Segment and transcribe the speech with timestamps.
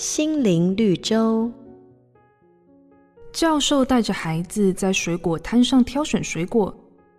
[0.00, 1.52] 心灵绿洲。
[3.34, 6.74] 教授带着孩子在水果摊上挑选水果，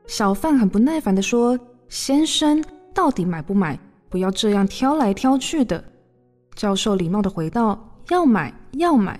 [0.07, 1.55] 小贩很不耐烦地说
[1.89, 2.59] ：“先生，
[2.91, 3.79] 到底买不买？
[4.09, 5.83] 不要这样挑来挑去的。”
[6.57, 9.19] 教授礼貌地回道：“要买，要买。”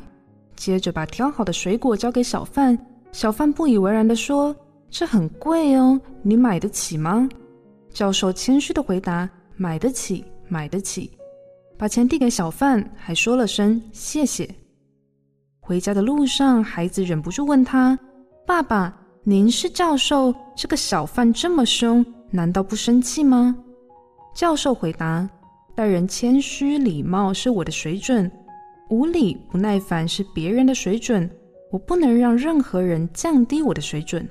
[0.58, 2.76] 接着把挑好的水果交给小贩，
[3.12, 4.56] 小贩不以为然地说
[4.90, 7.30] ：“这很贵哦，你买得起吗？”
[7.94, 11.12] 教授谦虚地回答：“买得起，买得起。”
[11.82, 14.48] 把钱递给小贩，还说了声谢谢。
[15.60, 17.98] 回家的路上，孩子忍不住问他
[18.46, 23.56] ：“爸爸，您是教授，这个小贩这么凶，难道不生气吗？”
[24.36, 25.28] 教授回答
[25.74, 28.32] ：“待人谦虚礼貌是我的水准，
[28.92, 31.28] 无礼不耐烦是别人的水准，
[31.72, 34.30] 我不能让任何人降低我的水准。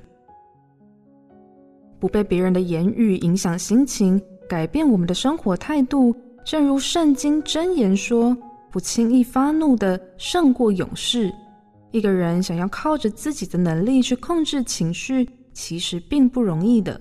[1.99, 8.37] 不被别人的言语影响心情，改变我们的生活态度，正如圣经箴言说。”
[8.71, 11.29] 不轻易发怒的胜过勇士。
[11.91, 16.97] 一个人想要靠着自己的能力去控制情绪，其实并不容易的。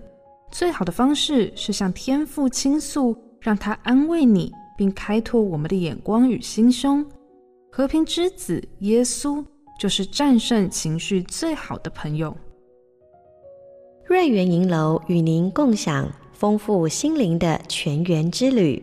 [0.50, 7.06] 最好的方式是向天父倾诉，让他安慰你，并开拓我们的眼光与心胸。
[7.70, 9.44] 和平之子耶稣
[9.78, 12.36] 就是战胜情绪最好的朋友。
[14.04, 18.82] 瑞园银楼与您共享丰富心灵的泉源之旅。